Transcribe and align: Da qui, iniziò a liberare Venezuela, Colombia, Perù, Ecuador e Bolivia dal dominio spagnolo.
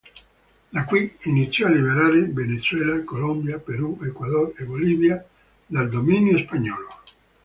Da 0.73 0.83
qui, 0.85 1.15
iniziò 1.25 1.67
a 1.67 1.69
liberare 1.69 2.25
Venezuela, 2.25 3.03
Colombia, 3.03 3.59
Perù, 3.59 3.99
Ecuador 4.01 4.51
e 4.57 4.63
Bolivia 4.63 5.23
dal 5.67 5.89
dominio 5.89 6.39
spagnolo. 6.39 6.87